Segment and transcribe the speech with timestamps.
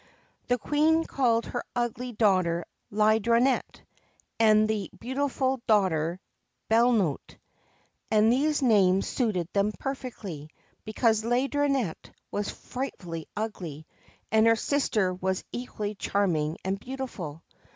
[0.47, 3.81] The Queen called her ugly daughter Laideronnette,
[4.39, 6.19] and the beautiful daughter
[6.71, 7.37] Bellote;
[8.09, 10.49] and these names suited them perfectly,
[10.85, 13.85] because Laideronnette was frightfully ugly,
[14.31, 17.43] and her sister was equally charming and beautiful.